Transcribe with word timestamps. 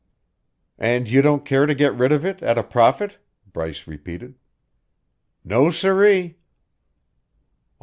"And 0.79 1.07
you 1.07 1.21
don't 1.21 1.45
care 1.45 1.67
to 1.67 1.75
get 1.75 1.93
rid 1.93 2.11
of 2.11 2.25
it 2.25 2.41
at 2.41 2.57
a 2.57 2.63
profit?" 2.63 3.19
Bryce 3.53 3.85
repeated. 3.85 4.33
"No, 5.43 5.69
sirree!" 5.69 6.39